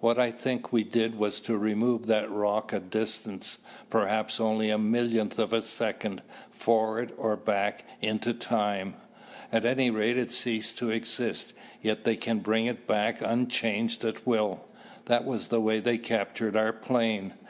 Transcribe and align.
What 0.00 0.18
I 0.18 0.30
think 0.30 0.72
we 0.72 0.82
did 0.82 1.18
was 1.18 1.40
to 1.40 1.58
remove 1.58 2.06
that 2.06 2.30
rock 2.30 2.72
a 2.72 2.80
distance, 2.80 3.58
perhaps 3.90 4.40
only 4.40 4.70
a 4.70 4.78
millionth 4.78 5.38
of 5.38 5.52
a 5.52 5.60
second, 5.60 6.22
forward 6.50 7.12
or 7.18 7.36
back 7.36 7.84
into 8.00 8.32
time. 8.32 8.94
At 9.52 9.66
any 9.66 9.90
rate 9.90 10.16
it 10.16 10.32
ceased 10.32 10.78
to 10.78 10.88
exist, 10.88 11.52
yet 11.82 12.04
they 12.04 12.16
can 12.16 12.38
bring 12.38 12.64
it 12.64 12.86
back 12.86 13.20
unchanged 13.20 14.02
at 14.06 14.26
will. 14.26 14.64
That 15.04 15.26
was 15.26 15.48
the 15.48 15.60
way 15.60 15.80
they 15.80 15.98
captured 15.98 16.56
our 16.56 16.72
plane. 16.72 17.34